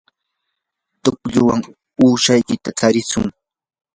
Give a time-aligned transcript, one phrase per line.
[1.03, 1.61] tuqllawan
[2.03, 3.25] ukushuta tsarishun.